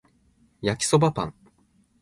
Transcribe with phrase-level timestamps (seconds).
[0.63, 1.33] 焼きそばパン